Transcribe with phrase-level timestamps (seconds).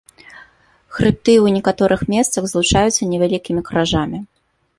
[0.95, 4.19] Хрыбты ў некаторых месцах злучаюцца невялікімі кражамі.